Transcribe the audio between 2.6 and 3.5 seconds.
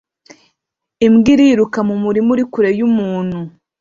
y'umuntu